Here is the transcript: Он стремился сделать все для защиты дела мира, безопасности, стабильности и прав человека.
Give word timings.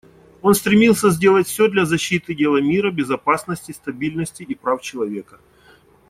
Он 0.41 0.55
стремился 0.55 1.11
сделать 1.11 1.45
все 1.47 1.67
для 1.69 1.85
защиты 1.85 2.33
дела 2.33 2.57
мира, 2.59 2.89
безопасности, 2.89 3.71
стабильности 3.71 4.41
и 4.41 4.55
прав 4.55 4.81
человека. 4.81 5.37